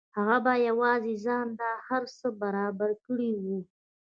هغه 0.17 0.37
په 0.45 0.53
یوازې 0.67 1.13
ځان 1.25 1.47
دا 1.61 1.71
هر 1.87 2.03
څه 2.17 2.27
برابر 2.41 2.89
کړي 3.05 3.31
وو 3.43 3.59